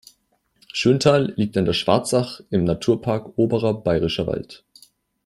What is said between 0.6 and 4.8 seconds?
Schönthal liegt an der Schwarzach im Naturpark Oberer Bayerischer Wald.